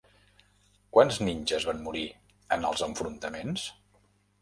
[0.95, 2.07] Quants ninges van morir
[2.59, 3.73] en els enfrontaments?